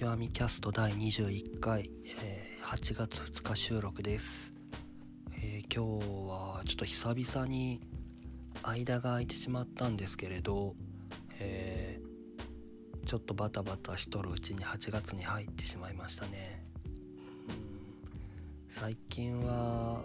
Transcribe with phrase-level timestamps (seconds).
[0.00, 1.90] 極みキャスト第21回、
[2.22, 4.54] えー、8月2日収録です、
[5.34, 7.82] えー、今日はちょっと久々に
[8.62, 10.74] 間が空いてしまったんですけれど、
[11.38, 16.64] えー、ちょっとバタバタしとるうちに8月に入ってしまいましたね、
[18.70, 20.02] 最近は、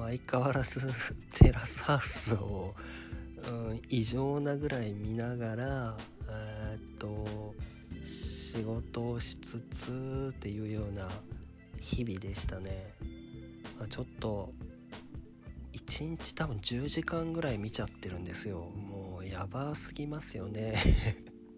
[0.00, 0.92] 相変わらず
[1.32, 2.74] テラスハウスを、
[3.48, 5.96] うん、異常なぐらい見ながら
[6.28, 7.54] えー、っと
[8.48, 11.06] 仕事をしつつっていうような
[11.82, 12.94] 日々でしたね、
[13.78, 14.54] まあ、ちょっと
[15.74, 18.70] 1日多分10時間ぐらい見ちゃってるんですよ。
[18.74, 20.74] もうやばすぎますよね。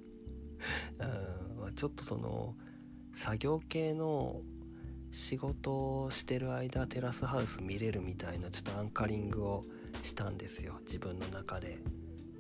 [0.99, 1.61] うん。
[1.61, 2.57] まあ、ちょっとその
[3.13, 4.43] 作業系の
[5.13, 9.65] 仕事をしてる間テラスハウス見れるみたいなちょっとアンカリングを
[10.03, 10.81] したんですよ。
[10.81, 11.79] 自分の中で。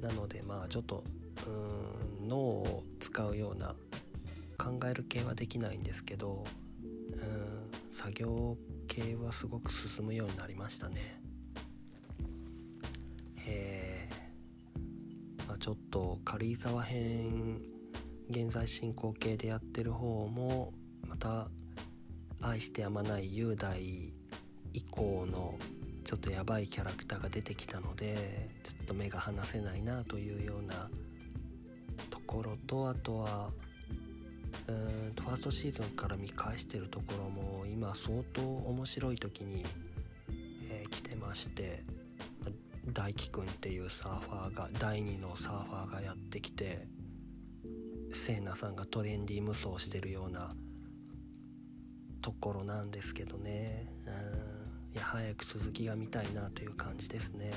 [0.00, 1.04] なのでまあちょっと
[1.46, 3.76] うん脳を使うような
[4.62, 6.44] 考える系はできないんですけど
[7.12, 11.20] うん作業系はすごく進むようになりましたね。
[13.46, 17.62] えー、まあ、ちょっと軽井沢編
[18.28, 20.72] 現在進行形でやってる方も
[21.08, 21.48] また
[22.42, 23.80] 愛してやまない雄大
[24.72, 25.54] 以降の
[26.04, 30.90] ちょっとやばいキャラクターが出てきたのでちょっと目が離せないなというような
[32.10, 33.50] ところとあとは
[34.70, 39.64] うんファーストシーズンから見返してるところも今相当面白い時に、
[40.70, 41.84] えー、来てまして
[42.92, 46.86] 大輝くんっていうサーファーが第2のサーファーがやってきて
[48.12, 50.54] せいなさんがトレンディ無双してるような
[52.22, 53.92] ところなんですけどね。
[54.06, 54.60] うん
[54.92, 57.52] いや早く続きが見たいなという感じですね。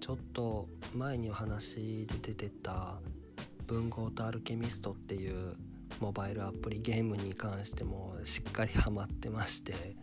[0.00, 3.00] ちょっと前にお話で出てた
[3.68, 5.56] 「文豪とアルケミスト」っていう
[6.00, 9.96] モバイルアプリゲームに関してもしっかりハマってまして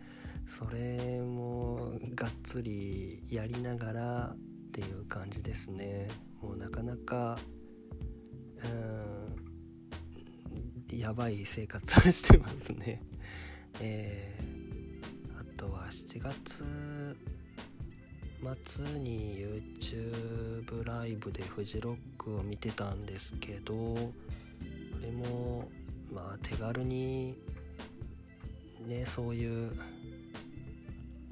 [0.46, 4.38] それもがっつりやりながらっ
[4.72, 6.08] ていう感じですね。
[6.42, 7.38] もうなかなか
[8.64, 13.02] うんやばい生活をしてますね。
[13.82, 16.64] えー、あとは7月
[18.42, 19.38] 末に
[19.80, 24.12] YouTube ライブでフジロックを見てたんですけどこ
[25.02, 25.70] れも
[26.14, 27.36] まあ手軽に
[28.88, 29.72] ねそういう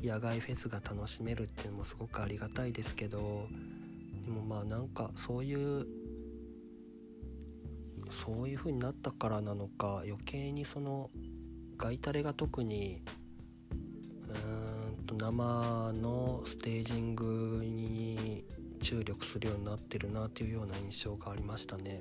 [0.04, 3.48] 野外フェスが楽しめるっていうのもすごくありがたいですけど
[4.26, 5.86] でもまあなんかそういう
[8.10, 11.10] そういう風になったからなのか余計にその
[11.78, 13.02] ガイタレが特に
[15.18, 18.46] 生のステージングに
[18.82, 22.00] 注力するようになってるなというような印象がありましたね。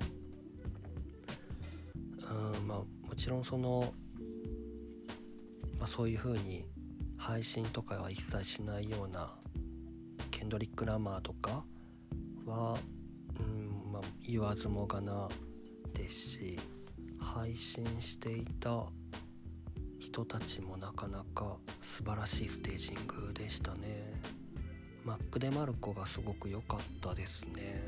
[2.29, 3.93] うんまあ、もちろんその、
[5.77, 6.65] まあ、そういう風に
[7.17, 9.33] 配信とかは一切しないような
[10.31, 11.63] ケンドリック・ラマーとか
[12.45, 12.77] は、
[13.39, 15.29] うんまあ、言わずもがな
[15.93, 16.59] ですし
[17.19, 18.85] 配信していた
[20.15, 24.13] 人たちもなかなか素晴らしいステージングでしたね。
[25.03, 27.81] マック・デ・マルコがすごく良かったですね。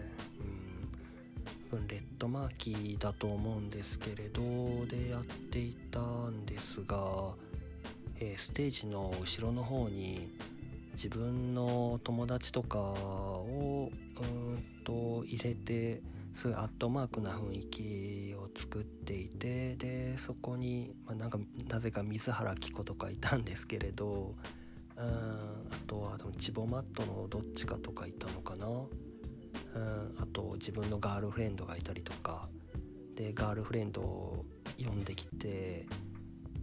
[1.71, 1.87] うん。
[1.87, 4.41] レッドマーキーだと思うんですけれど
[4.87, 7.33] でやっていたんですが、
[8.19, 10.29] えー、ステージの後ろの方に
[10.93, 13.89] 自分の友達とかを
[14.19, 16.01] うんと入れて
[16.37, 24.35] すごいアットマークな雰囲気を作っていてでそこに、まあ、なんかなぜか水原希子とかいたんですけれど
[24.97, 28.67] うんあとはチボマットのどっちかとかいたのかな。
[28.67, 32.49] うんあと自分のガールフレンドがいたりとか。
[33.15, 34.45] でガールフレンドを
[34.77, 35.87] 呼んできて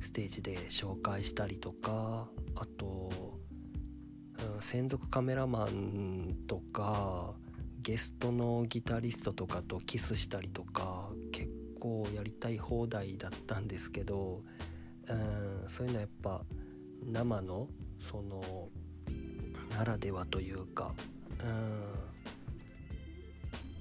[0.00, 2.28] ステージで紹介したりとか。
[2.54, 3.10] あと、
[4.54, 7.34] うん、専属カメラマンとか
[7.84, 14.42] ゲストのギタリストとかとキスしたりとか結構やりたい放題だったんですけど、
[15.06, 16.40] うん、そういうのはやっぱ
[17.04, 18.70] 生のその
[19.76, 20.94] ならではというか、
[21.40, 21.82] うん、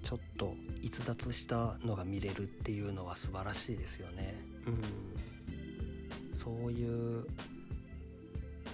[0.04, 4.36] ちょっと逸脱したのが見れるっていうのは素晴らしいですよね。
[4.68, 7.26] うん、そういう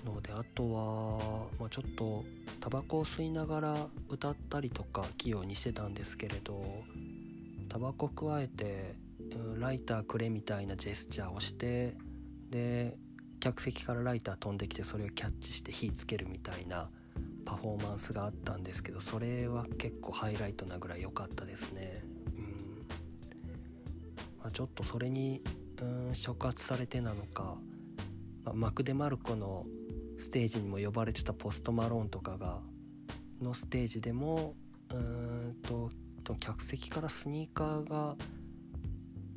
[0.03, 2.25] のであとは、まあ、ちょっと
[2.59, 6.63] タバコを吸いながら歌ったりとか器用にしてたんですけれど
[7.69, 8.95] タバコ加えて、
[9.31, 11.95] うん、ライターくれみたいなジェスチャーをして
[12.49, 12.97] で
[13.39, 16.89] 客席からライター飛んできてそれをキャッチして火つけるみたいな
[17.45, 22.03] パフォーマンスがあったんですけどそれは結構ハイライトなぐらい良かったですね。
[22.35, 22.85] うん
[24.39, 25.41] まあ、ちょっとそれに
[25.81, 27.57] うん触発されてなのか、
[28.43, 29.65] まあ、マクデマルコの
[30.19, 32.59] ステージにも呼ばれてたポストマローンとかが
[33.41, 34.53] のステージでも
[34.93, 35.89] うんと
[36.39, 38.15] 客席からスニーカーが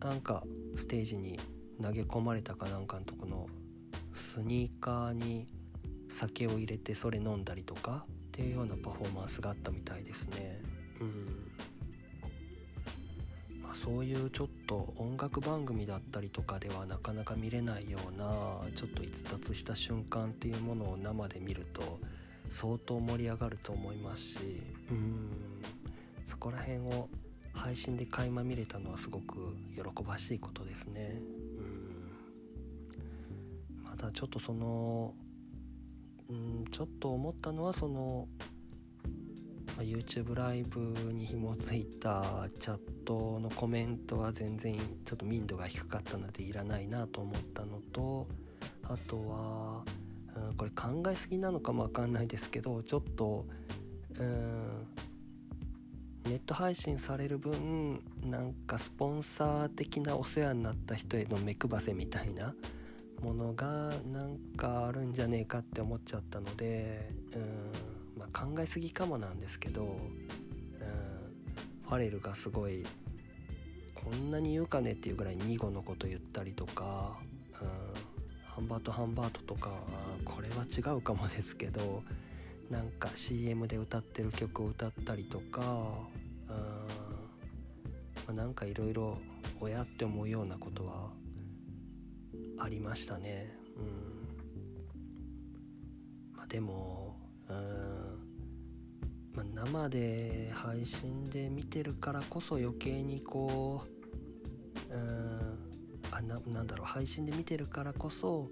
[0.00, 0.42] なんか
[0.74, 1.38] ステージに
[1.80, 3.46] 投げ込まれたかなんかのとこの
[4.12, 5.46] スニーカーに
[6.08, 10.60] 酒を入れてそれ飲んだりとかっていうようなパフォーマンスがあったみたいですね。
[11.00, 11.51] うん、
[13.82, 18.30] そういうちょっと音楽番組だったりとかではなかなか見れないような
[18.76, 21.98] ちょっと逸脱した瞬間っていうものを生で見ると
[22.48, 24.38] 相当盛り上がると思いますし
[24.88, 25.30] うん
[26.26, 27.08] そこら辺を
[27.54, 31.20] 配信で垣間見れたのはすごく喜ばしいことですね。
[31.58, 31.62] う
[33.80, 35.12] んまだちょっとその
[36.30, 38.28] うんちょっと思ったのはその、
[39.82, 48.26] YouTube ライブに紐づいたチャットのコメントは全然ちょっと民度が低かったのでいらないなと思ったのと
[48.84, 49.84] あとは、
[50.48, 53.46] うん、これ考えすぎなのかもわかんないですけどちょっと
[54.18, 54.86] うん
[56.24, 62.54] ネット配信される分なんかスポンサー的なお世話になった人への目配せみたいな
[63.20, 67.91] ものがなんかあるんじゃねえかって思っちゃったのでうん、
[68.32, 69.88] 考えすぎかもなんですけどうん
[71.88, 72.84] ファレルがすごい
[73.94, 77.18] こんなに言うかねっていうぐらい2語のこと言ったりとか、
[77.60, 77.68] うん、
[78.44, 79.70] ハンバートハンバートとか
[80.24, 82.02] これは違うかもですけど
[82.70, 85.66] なんか CM で歌ってる曲を歌ったりとかうん、
[86.48, 86.54] ま
[88.28, 89.18] あ、なんかいろいろ
[89.60, 91.10] 親って思うようなことは
[92.58, 93.56] ありましたね。
[93.76, 93.80] う
[96.34, 96.36] ん。
[96.36, 97.16] まあでも
[97.48, 98.21] うん、
[99.34, 103.82] まあ、生で配信で見てるからこそ余計にこ
[104.90, 105.58] ううん
[106.10, 108.50] あななんだろう配信で見てるからこそ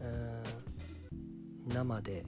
[0.00, 0.42] うん
[1.74, 2.24] 生で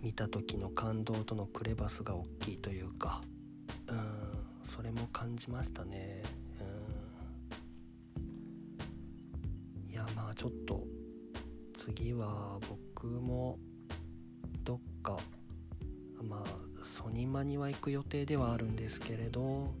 [0.00, 3.22] 見た時の感動とのクレバスが大きいというか
[3.88, 4.38] うん
[4.68, 6.22] それも感じましたね。
[8.16, 9.90] うん。
[9.90, 10.84] いやまあちょっと
[11.74, 13.58] 次は僕も
[16.98, 19.72] ソニマには行く予定ではあるんですけれど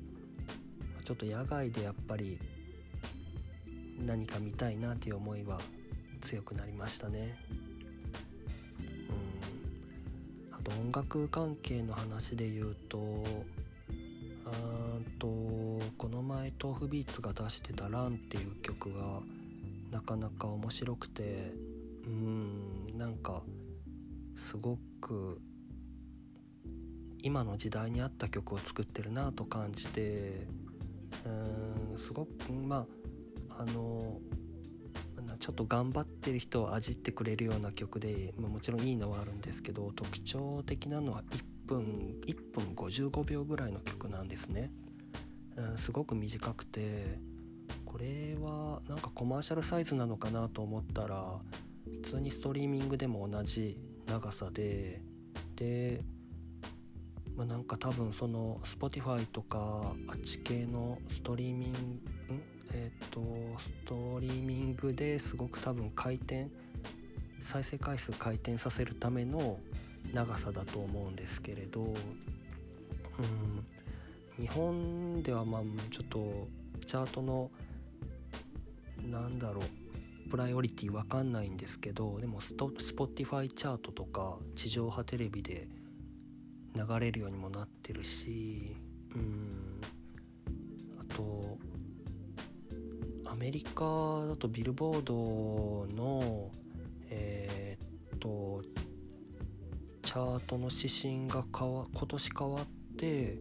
[1.02, 2.38] ちょっと野外でやっぱり
[4.06, 5.58] 何か見たいなっていう思いは
[6.20, 7.36] 強くなりましたね。
[10.52, 13.24] あと音楽関係の話で言うと
[14.46, 14.50] あ
[15.18, 15.26] と
[15.98, 19.20] この前豆腐ビーツが出してた「ラン」っていう曲が
[19.90, 21.52] なかなか面白くて
[22.06, 23.42] うんなんか
[24.36, 25.40] すごく
[27.22, 30.46] 今の時代に合った曲を作ってるなと感じて
[31.24, 32.86] うんすごくま
[33.50, 34.18] ああの
[35.40, 44.70] ちょっと頑張ってる人を味ってくれるような曲で、まあ、もちろんいいのはあるんですけど特徴的なのは1分1分55秒ぐらいの曲なんですね、
[45.76, 47.18] すごく短くて
[47.84, 51.38] これはなんかコマーシャルサイズなのかなと思ったら
[52.02, 55.02] 普通にストリーミングでも同じ長さで
[55.56, 56.02] で
[57.38, 61.78] まあ、なんか多分その Spotify とかあっち系のストリーミング
[62.74, 63.22] えっ、ー、と
[63.58, 66.48] ストリーミングですごく多分回転
[67.40, 69.60] 再生回数回転させるための
[70.12, 71.94] 長さだと思うんですけれど、うん、
[74.36, 76.48] 日本ではまあちょっと
[76.86, 77.52] チャートの
[79.08, 79.62] なんだろ
[80.26, 85.68] うプライオリティわかんないんですけどでもスト Spotify チャートとか地上波テレビで
[86.74, 88.76] 流れるようにもなってるし
[89.14, 89.80] うん
[90.98, 91.58] あと
[93.26, 96.50] アメリカだとビルボードの
[97.10, 98.62] えー、っと
[100.02, 103.38] チャートの指針が変わ今年変わって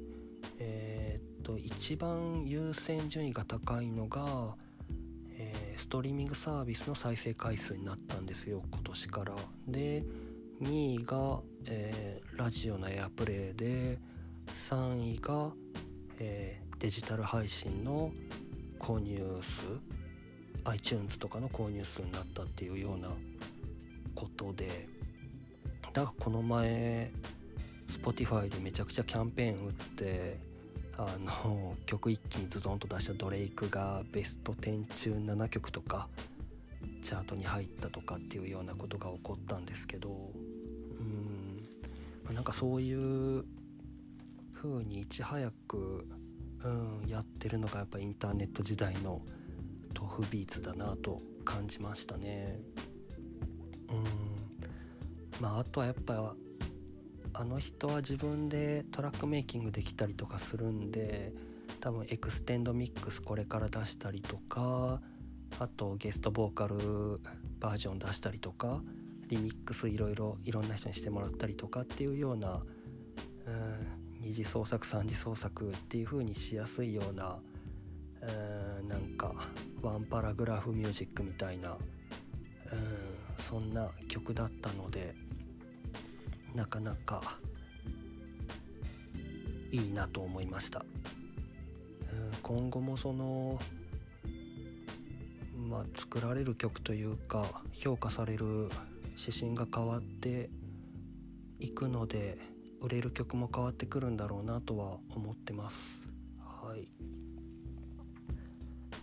[0.59, 4.55] えー、っと一番優先順位が高いのが、
[5.37, 9.35] えー、ストリーミングサービスの再生回数になったんですよ今年から。
[9.67, 10.03] で
[10.61, 13.97] 2位が、えー、ラジオのエアプレイで
[14.55, 15.51] 3位が、
[16.19, 18.11] えー、デジタル配信の
[18.79, 19.63] 購入数
[20.63, 23.09] iTunes とかの購入数になったっていうような
[24.15, 24.87] ことで
[25.81, 27.11] だからこの前
[27.89, 30.39] Spotify でめちゃくちゃキャンペーン打って
[30.97, 36.07] あの 曲一気にズドンと出したドレイクがベスト10中7曲とか
[37.01, 40.31] チャートに入ったとかっていうようなことが起こったんですけど
[42.33, 43.45] なんかそういう
[44.53, 46.07] 風にいち早く、
[46.63, 49.21] うん、やってるのがやっぱインターネット時代の
[49.97, 52.59] tofubeats だなと感じましたね。
[53.89, 54.03] うん
[55.39, 56.35] まあ、あとはやっぱ
[57.33, 61.33] あの人は自分でトラックメイキングできたりとかするんで
[61.79, 64.99] 多分 extend mix これから出したりとか
[65.59, 67.21] あとゲストボーカル
[67.59, 68.81] バージョン出したりとか
[69.27, 72.63] リミックスいろいろいろんな人にしてもらったりとかっていうような、う、
[74.21, 77.37] 二次創作三次創作っていう風にしやすいような、
[78.79, 79.33] うん、なんか
[79.81, 81.77] ワンパラグラフミュージックみたいな、うん、
[83.37, 85.13] そんな曲だったので
[86.55, 87.37] なかなか
[89.71, 90.85] いいなと思いました。
[92.41, 93.59] 今後もその
[95.67, 98.69] まあ、作られる曲というか評価される
[99.17, 100.49] 指針が変わって
[101.59, 102.37] いくので
[102.81, 106.07] 売れる曲も変わってくるんだろうなとは思ってます。
[106.39, 106.87] はい。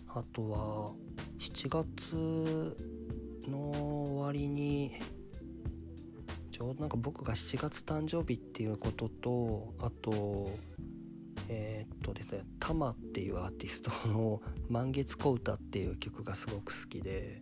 [0.07, 0.93] あとは
[1.39, 2.77] 7月
[3.49, 4.93] の終わりに
[6.51, 10.49] ちょうどなんか僕が7月誕生日っていうこととあと
[11.49, 17.41] えー、っとですねタマっていうアーティストの「満月小唄」っていう曲がすごく好きで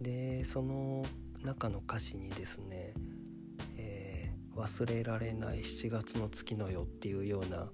[0.00, 1.04] でその
[1.46, 2.92] 中の歌詞にですね
[3.78, 7.70] 「えー、忘れられない7月の月のよ」っていうような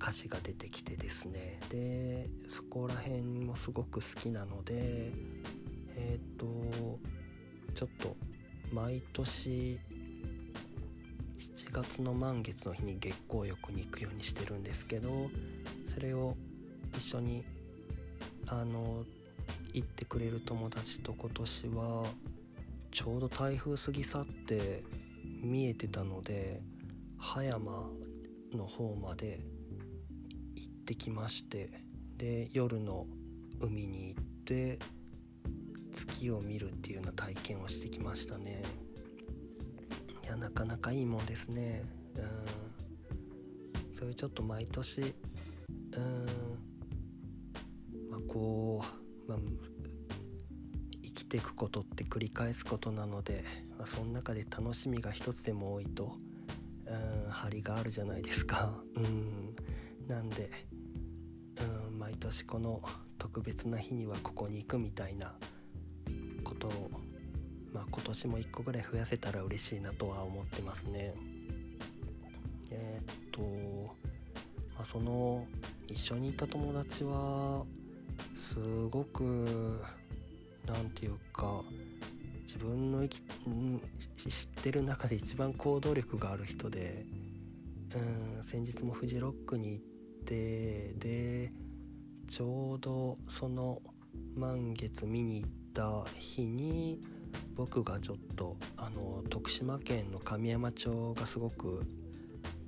[0.00, 1.58] 歌詞が出てきてですね。
[1.70, 5.12] でそこら辺もすごく好きなので
[5.96, 6.46] えっ、と
[7.74, 8.16] ちょっと
[8.72, 9.78] 毎年
[11.38, 15.30] 7月の満月の日に月光浴に行くようにしてるんですけど
[15.92, 16.36] それを
[16.96, 17.44] 一緒に
[18.46, 19.04] あの
[19.72, 22.04] 行ってくれる友達と今年は
[22.90, 24.84] ちょうど台風過ぎ去って
[25.42, 26.60] 見えてたので
[27.18, 27.90] 葉山
[28.52, 29.40] の方まで
[30.54, 31.70] 行ってきまして
[32.16, 33.06] で夜の
[33.60, 34.78] 海に行って
[35.92, 38.62] 月を見るっていうような体験をしてきましたね。
[40.24, 40.26] い。
[40.26, 41.82] やなかなかいいもんですね。
[42.16, 43.94] うん。
[43.94, 45.04] それちょっと毎年う
[46.00, 46.26] ん。
[48.10, 48.82] まあこ
[49.26, 49.38] う、まあ、
[51.30, 53.44] ていくことって繰り返すことなので、
[53.78, 56.16] まあ、その中で楽しみが一つでも多いと
[56.86, 59.54] うん張りがあるじゃないですかうん
[60.08, 60.50] なんで
[61.88, 62.82] うん毎年この
[63.16, 65.32] 特別な日にはここに行くみたいな
[66.42, 66.90] ことを
[67.72, 71.14] まあ、今年も1個ぐらい増やせたら嬉しいなとは思ってますね。
[72.72, 73.42] えー、っと、
[74.74, 75.46] まあ、その
[75.86, 77.64] 一緒にいた友達は
[78.34, 78.58] す
[78.88, 79.80] ごく
[80.66, 81.62] 何て言うか
[82.46, 83.22] 自分の生
[84.16, 87.06] き知ってる中で一番行動力がある人で
[87.94, 89.84] うん先日もフジロックに行っ
[90.24, 91.52] てで
[92.28, 93.82] ちょうどその
[94.34, 97.00] 満月見に行った日に
[97.54, 101.82] 僕がちょっとあの徳島県の神山町がすごく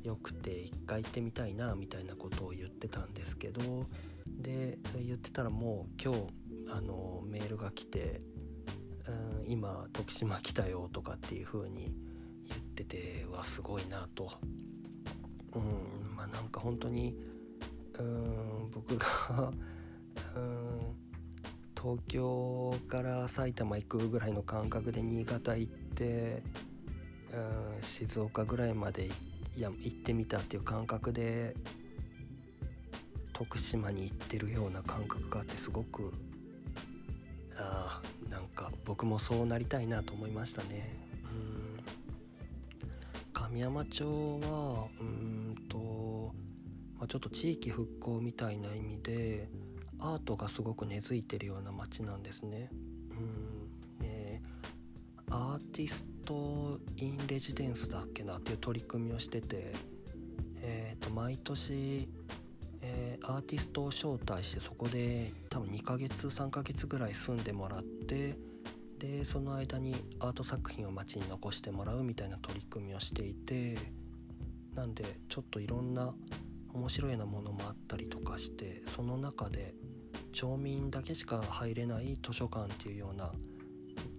[0.02, 3.86] 良くて一回行ってみたいなみたいなことを言ってたんですけど
[4.26, 6.20] で言ってたらもう今日
[6.68, 8.20] あのメールが来て
[9.44, 11.94] 「うん、今徳島来たよ」とかっていう風に
[12.48, 14.30] 言っててはすごいなと。
[15.54, 17.14] うんまあなんか本当に
[17.98, 19.52] うん僕が
[20.36, 20.96] うん
[21.76, 26.42] 東京から埼玉行くぐらいの感覚で新潟行って
[27.32, 29.10] うん静岡ぐらいまで
[29.56, 31.56] や行ってみたっていう感覚で
[33.32, 36.12] 徳島に行ってるような感覚があってすごく
[37.58, 40.96] あなんか僕もそうなりたいなと思いましたね。
[41.24, 41.82] うん
[43.32, 46.32] 神山町はうんと、
[46.98, 49.48] まあ、ちょっと地域復興みたいな意味で
[49.98, 52.70] アートがすごく根付いてるような街なんですね。
[53.10, 54.42] うんね
[55.30, 59.72] アーティスト・イン・レジデンスだっけなっていう取り組みをしてて、
[60.60, 62.08] えー、と毎年、
[62.94, 68.36] えー、アーティストを招待してそこで多分2ヶ月3ヶ月ぐらい住んでもらって
[68.98, 73.78] でその間にアート作品を街に残してもらうみたいな取り組みをしていて
[74.74, 76.14] なんでちょっといろんな
[76.74, 79.74] 面白いようなものもあったりとかしてその中で
[80.32, 83.32] 町民だけしか入れない図書館っていうような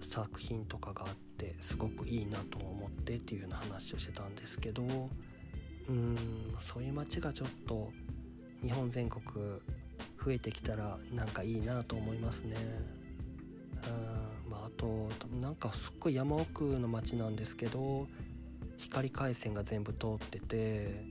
[0.02, 6.18] 作品とかがあってすごくいいなと思ってっていうような話をしてたんですけどうーん
[6.60, 7.92] そういう街がちょっと
[8.64, 9.24] 日本全国
[10.24, 12.56] 増えてきたらなんかいいなと思いますね。
[14.46, 15.10] うんまあ、あと
[15.42, 18.08] なんかすっごい山奥の町なんですけど
[18.78, 21.04] 光回線が全部通ってて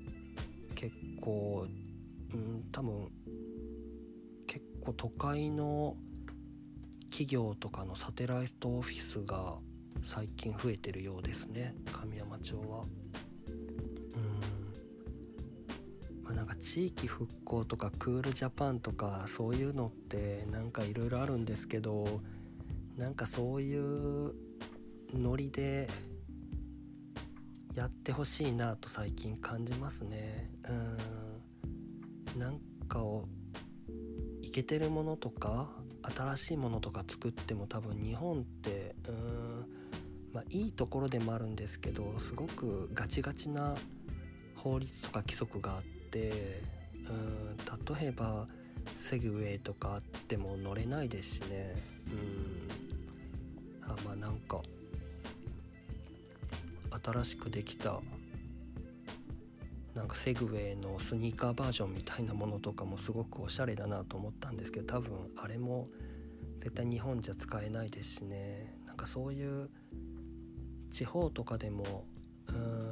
[0.74, 1.66] 結構、
[2.32, 3.08] うん、多分
[4.46, 5.96] 結構都会の
[7.10, 9.56] 企業とかのサテライトオフィスが
[10.02, 12.84] 最近増えてるようですね神山町は。
[16.32, 22.20] あ、なんか地域復興とかクールジャパンとかそういうのってなんかいろいろあるんですけど
[22.96, 24.34] なんかそういう
[25.14, 25.88] ノリで
[27.74, 30.50] やってほしいなと最近感じますね。
[30.68, 32.40] うん。
[32.40, 33.26] なんかを
[34.40, 35.68] いけてるものとか
[36.02, 39.66] 新しいものとか作っても多分日本ってうん。
[40.32, 43.76] まあいいところでもあるんですけどすごくガチガチな
[44.56, 46.62] 法律とか規則があってって
[47.08, 47.56] うん
[47.96, 48.46] 例えば
[48.94, 51.74] セグウェイとかあっても乗れないですしね。
[52.08, 53.90] うん。
[53.90, 54.60] あまあなんか
[57.02, 58.00] 新しくできた
[59.94, 65.88] なんかセグウェイのスニーカーバージョンみたいなものとかもすごくおしゃれだなと思ったんですけど多分あれも
[66.58, 68.74] 絶対日本じゃ使えないですしね。
[68.86, 69.68] なんかそういう
[70.90, 72.04] 地方とかでも
[72.48, 72.91] うん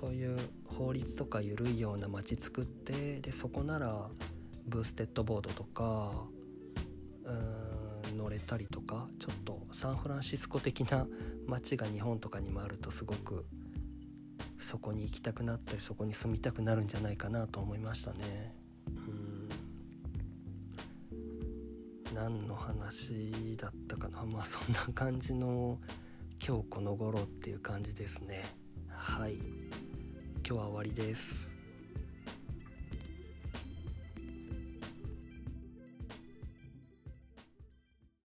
[0.00, 4.08] そういう法律とか緩いような街作ってでそこなら
[4.66, 6.24] ブーステッドボードとか
[7.24, 11.06] うん乗れたりとかちょっとサンフランシスコ的な
[11.46, 13.44] 街が日本とかにもあるとすごく
[14.58, 18.54] そこに行きたくなったりそこに住みたくなるんじゃないかなと思いましたね。
[18.88, 19.48] うん
[22.14, 25.78] 何の話だったかなまあそんな感じの
[26.44, 28.44] 今日この頃っていう感じですね。
[28.88, 29.59] はい
[30.50, 31.49] 今日は終わりです。